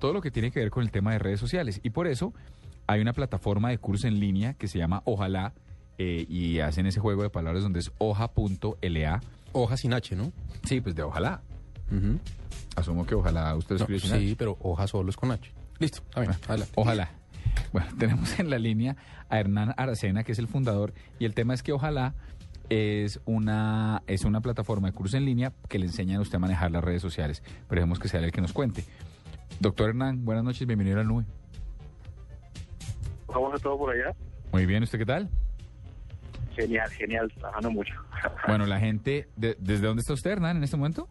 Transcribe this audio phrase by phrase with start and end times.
[0.00, 1.78] todo lo que tiene que ver con el tema de redes sociales.
[1.84, 2.34] Y por eso
[2.88, 5.52] hay una plataforma de cursos en línea que se llama Ojalá
[5.98, 9.20] eh, y hacen ese juego de palabras donde es hoja.la.
[9.52, 10.32] Hoja sin H, ¿no?
[10.64, 11.42] Sí, pues de Ojalá.
[12.76, 13.98] Asumo que Ojalá usted No, H.
[14.00, 15.52] sí, pero hoja solo es con H.
[15.78, 16.72] Listo, está bien, adelante.
[16.76, 17.10] Ojalá.
[17.72, 18.96] Bueno, tenemos en la línea
[19.28, 22.14] a Hernán Aracena, que es el fundador, y el tema es que Ojalá
[22.68, 26.38] es una, es una plataforma de cursos en línea que le enseñan a usted a
[26.38, 27.42] manejar las redes sociales.
[27.68, 28.84] Pero dejemos que sea el que nos cuente.
[29.60, 31.24] Doctor Hernán, buenas noches, bienvenido a la nube.
[33.26, 34.14] ¿Cómo está todo por allá?
[34.52, 35.28] Muy bien, ¿usted qué tal?
[36.56, 37.94] Genial, genial, trabajando mucho.
[38.48, 41.08] Bueno, la gente, de- ¿desde dónde está usted, Hernán, en este momento?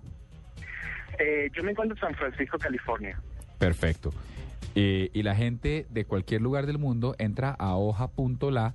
[1.20, 3.20] Eh, yo me encuentro en San Francisco, California.
[3.58, 4.12] Perfecto.
[4.76, 8.74] Eh, y la gente de cualquier lugar del mundo entra a hoja.la,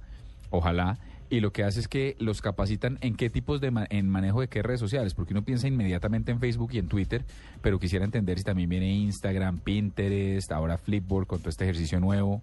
[0.51, 0.99] ojalá,
[1.31, 4.49] y lo que hace es que los capacitan en qué tipos de en manejo de
[4.49, 7.23] qué redes sociales, porque uno piensa inmediatamente en Facebook y en Twitter,
[7.63, 12.43] pero quisiera entender si también viene Instagram, Pinterest, ahora Flipboard con todo este ejercicio nuevo.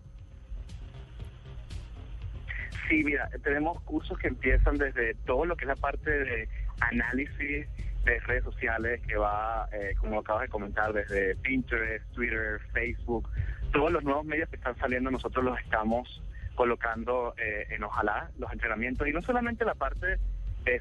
[2.89, 6.49] Sí, mira, tenemos cursos que empiezan desde todo lo que es la parte de
[6.81, 7.67] análisis
[8.03, 13.29] de redes sociales, que va, eh, como acabas de comentar, desde Pinterest, Twitter, Facebook,
[13.71, 16.21] todos los nuevos medios que están saliendo, nosotros los estamos
[16.55, 20.17] colocando eh, en Ojalá, los entrenamientos, y no solamente la parte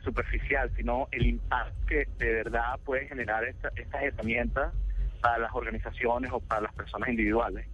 [0.04, 4.74] superficial, sino el impacto que de verdad puede generar esta- estas herramientas
[5.22, 7.66] para las organizaciones o para las personas individuales.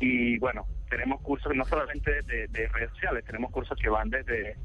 [0.00, 4.56] Y bueno, tenemos cursos no solamente de, de redes sociales, tenemos cursos que van desde,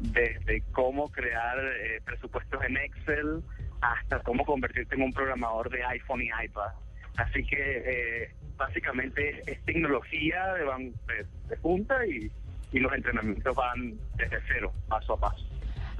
[0.00, 3.42] desde cómo crear eh, presupuestos en Excel
[3.82, 6.70] hasta cómo convertirte en un programador de iPhone y iPad.
[7.18, 12.30] Así que eh, básicamente es tecnología de, punta y,
[12.72, 15.44] y los entrenamientos van desde cero, paso a paso.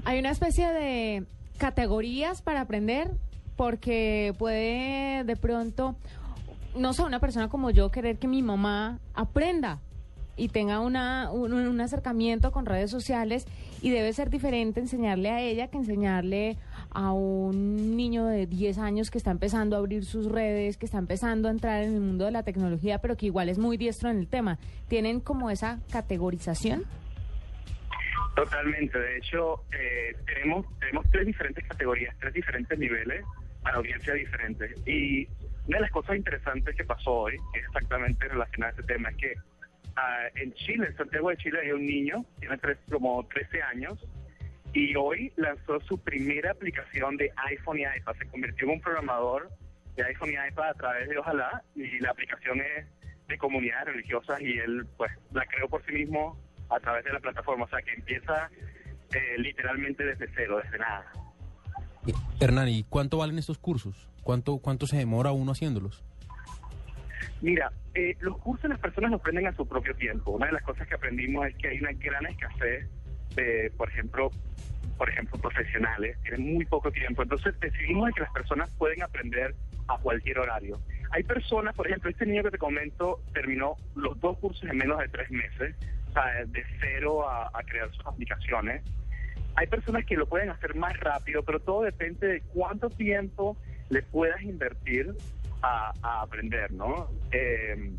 [0.05, 1.25] Hay una especie de
[1.57, 3.11] categorías para aprender
[3.55, 5.97] porque puede de pronto,
[6.75, 9.79] no sé, una persona como yo querer que mi mamá aprenda
[10.37, 13.45] y tenga una, un, acercamiento con redes sociales
[13.81, 16.57] y debe ser diferente enseñarle a ella que enseñarle
[16.91, 20.99] a un niño de 10 años que está empezando a abrir sus redes, que está
[20.99, 24.09] empezando a entrar en el mundo de la tecnología, pero que igual es muy diestro
[24.09, 24.59] en el tema.
[24.87, 26.85] ¿Tienen como esa categorización?
[28.35, 28.99] Totalmente.
[28.99, 33.25] De hecho, eh, tenemos tenemos tres diferentes categorías, tres diferentes niveles
[33.63, 34.87] para audiencias diferentes.
[34.87, 35.27] Y
[35.67, 39.09] una de las cosas interesantes que pasó hoy, que es exactamente relacionada a este tema,
[39.09, 39.33] es que
[39.97, 43.99] ah, en Chile, en Santiago de Chile, hay un niño, tiene tres, como 13 años,
[44.73, 48.13] y hoy lanzó su primera aplicación de iPhone y iPad.
[48.17, 49.49] Se convirtió en un programador
[49.95, 52.85] de iPhone y iPad a través de Ojalá, y la aplicación es
[53.27, 56.37] de comunidades religiosas, y él pues la creó por sí mismo
[56.69, 57.65] a través de la plataforma.
[57.65, 58.49] O sea, que empieza
[59.13, 61.11] eh, literalmente desde cero, desde nada.
[62.39, 64.09] Hernán, ¿y cuánto valen estos cursos?
[64.23, 66.03] ¿Cuánto, ¿Cuánto se demora uno haciéndolos?
[67.41, 70.31] Mira, eh, los cursos las personas los aprenden a su propio tiempo.
[70.31, 72.89] Una de las cosas que aprendimos es que hay una gran escasez
[73.35, 74.31] de, por ejemplo,
[74.97, 77.21] por ejemplo, profesionales, tienen muy poco tiempo.
[77.21, 79.53] Entonces decidimos de que las personas pueden aprender
[79.87, 80.79] a cualquier horario.
[81.11, 84.97] Hay personas, por ejemplo, este niño que te comento terminó los dos cursos en menos
[84.99, 85.75] de tres meses,
[86.09, 88.83] o sea, de cero a, a crear sus aplicaciones.
[89.55, 93.55] Hay personas que lo pueden hacer más rápido, pero todo depende de cuánto tiempo
[93.89, 95.15] le puedas invertir
[95.61, 97.09] a, aprender, ¿no?
[97.31, 97.91] Eh,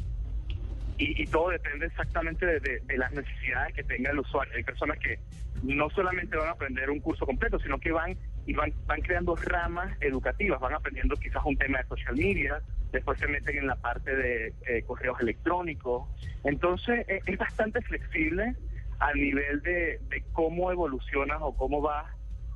[0.98, 4.52] y, todo depende exactamente de, las necesidades que tenga el usuario.
[4.56, 5.20] Hay personas que
[5.62, 9.36] no solamente van a aprender un curso completo, sino que van y van, van creando
[9.36, 13.76] ramas educativas, van aprendiendo quizás un tema de social media, después se meten en la
[13.76, 16.08] parte de eh, correos electrónicos.
[16.42, 18.56] Entonces eh, es bastante flexible
[18.98, 22.06] al nivel de, de cómo evolucionas o cómo vas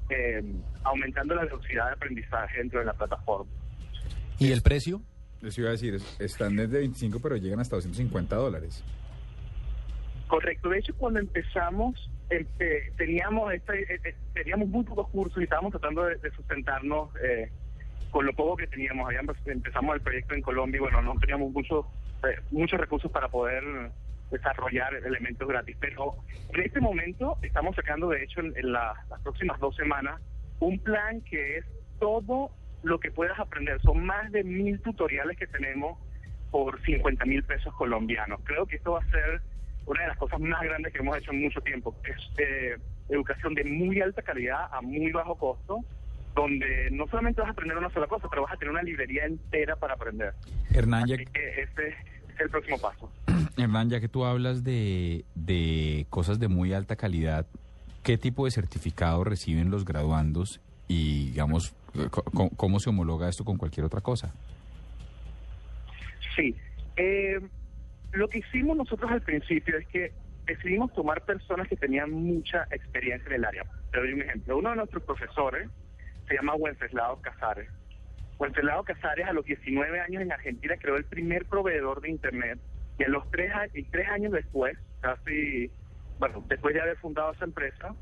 [0.08, 0.42] eh,
[0.84, 3.50] aumentando la velocidad de aprendizaje dentro de la plataforma.
[4.42, 5.00] ¿Y el precio?
[5.40, 8.82] Les iba a decir, es- están desde 25, pero llegan hasta 250 dólares.
[10.28, 10.68] Correcto.
[10.70, 16.04] De hecho, cuando empezamos, este, teníamos eh, eh, teníamos muy pocos cursos y estábamos tratando
[16.04, 17.50] de, de sustentarnos eh,
[18.10, 19.06] con lo poco que teníamos.
[19.06, 21.84] Habíamos, empezamos el proyecto en Colombia y bueno, no teníamos muchos
[22.24, 23.62] eh, muchos recursos para poder
[24.30, 25.76] desarrollar elementos gratis.
[25.80, 26.14] Pero
[26.54, 30.20] en este momento estamos sacando, de hecho, en, en la- las próximas dos semanas,
[30.60, 31.64] un plan que es
[32.00, 32.50] todo
[32.82, 33.80] lo que puedas aprender.
[33.82, 35.98] Son más de mil tutoriales que tenemos
[36.50, 38.40] por 50 mil pesos colombianos.
[38.44, 39.40] Creo que esto va a ser
[39.86, 41.94] una de las cosas más grandes que hemos hecho en mucho tiempo.
[42.04, 42.76] Es eh,
[43.08, 45.80] educación de muy alta calidad a muy bajo costo,
[46.34, 49.24] donde no solamente vas a aprender una sola cosa, pero vas a tener una librería
[49.24, 50.34] entera para aprender.
[50.72, 53.10] Hernán, ya, que ese es el próximo paso.
[53.56, 57.46] Hernán, ya que tú hablas de, de cosas de muy alta calidad,
[58.02, 61.74] ¿qué tipo de certificado reciben los graduandos y, digamos,
[62.56, 64.32] cómo se homologa esto con cualquier otra cosa?
[66.36, 66.56] Sí.
[66.96, 67.40] Eh,
[68.12, 70.12] lo que hicimos nosotros al principio es que
[70.46, 73.64] decidimos tomar personas que tenían mucha experiencia en el área.
[73.90, 74.58] Te doy un ejemplo.
[74.58, 75.68] Uno de nuestros profesores
[76.28, 77.68] se llama Wenceslao Casares.
[78.38, 82.58] Wenceslao Casares a los 19 años en Argentina creó el primer proveedor de Internet
[82.98, 85.70] y, a los tres, y tres años después, casi,
[86.18, 87.94] bueno, después de haber fundado esa empresa,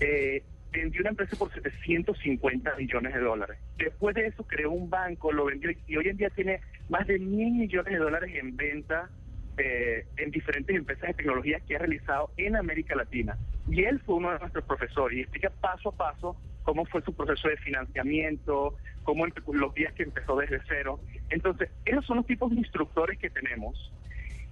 [0.00, 3.58] eh, vendió una empresa por 750 millones de dólares.
[3.76, 7.18] Después de eso creó un banco, lo vendió y hoy en día tiene más de
[7.18, 9.10] mil millones de dólares en venta
[9.56, 13.36] eh, en diferentes empresas de tecnología que ha realizado en América Latina.
[13.68, 17.14] Y él fue uno de nuestros profesores y explica paso a paso cómo fue su
[17.14, 21.00] proceso de financiamiento, cómo los días que empezó desde cero.
[21.30, 23.92] Entonces, esos son los tipos de instructores que tenemos.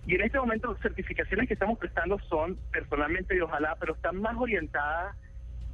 [0.06, 4.20] Y en este momento las certificaciones que estamos prestando son personalmente de ojalá, pero están
[4.20, 5.16] más orientadas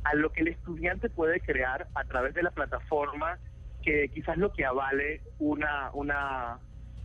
[0.05, 3.39] a lo que el estudiante puede crear a través de la plataforma
[3.83, 6.59] que quizás lo que avale una, una,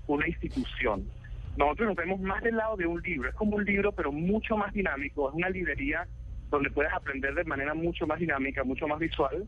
[0.08, 1.10] una institución.
[1.58, 4.56] Nosotros nos vemos más del lado de un libro, es como un libro pero mucho
[4.56, 6.08] más dinámico, es una librería
[6.50, 9.48] donde puedes aprender de manera mucho más dinámica, mucho más visual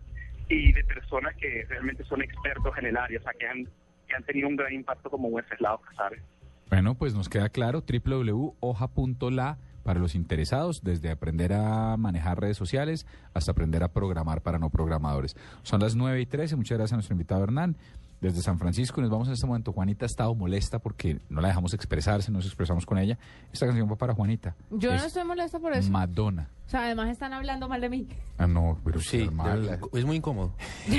[0.49, 3.65] y de personas que realmente son expertos en el área, o sea, que han,
[4.07, 6.21] que han tenido un gran impacto como Wenceslao Casares.
[6.69, 13.05] Bueno, pues nos queda claro, www.hoja.la para los interesados, desde aprender a manejar redes sociales
[13.33, 15.35] hasta aprender a programar para no programadores.
[15.63, 17.75] Son las 9 y 13, muchas gracias a nuestro invitado Hernán.
[18.21, 19.71] Desde San Francisco nos vamos en este momento.
[19.73, 23.17] Juanita ha estado molesta porque no la dejamos expresarse, nos expresamos con ella.
[23.51, 24.55] Esta canción va para Juanita.
[24.69, 25.89] Yo no Es estoy molesta por eso.
[25.89, 26.47] Madonna.
[26.67, 28.07] O sea, además están hablando mal de mí.
[28.37, 29.27] Ah, no, pero Sí,
[29.93, 30.53] es muy incómodo.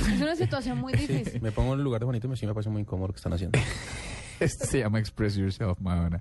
[0.00, 1.42] Es una situación muy difícil.
[1.42, 3.12] Me pongo en el lugar de Juanito y me, sí me parece muy incómodo lo
[3.12, 3.58] que están haciendo.
[4.40, 6.20] Este se llama Express Yourself, Madonna.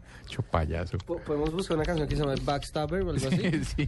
[0.99, 3.63] Po- ¿Podemos buscar una canción que se llama Backstabber o algo así?
[3.77, 3.87] sí.